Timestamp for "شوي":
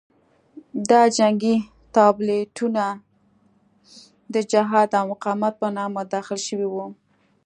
6.47-6.67